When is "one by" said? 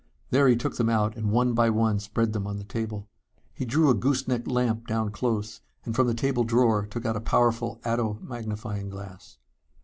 1.29-1.69